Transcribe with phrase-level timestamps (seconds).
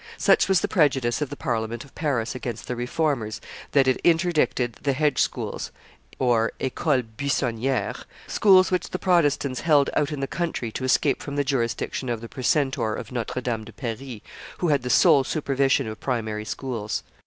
[0.17, 3.39] Such was the prejudice of the Parliament of Paris against the Reformers
[3.73, 5.69] that it interdicted the hedge schools
[6.19, 11.43] (ecoles buissonnieres), schools which the Protestants held out in the country to escape from the
[11.43, 14.21] jurisdiction of the precentor of Notre Dame de Paris,
[14.57, 17.03] who had the sole supervision of primary schools.